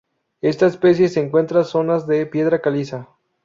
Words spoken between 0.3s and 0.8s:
Esta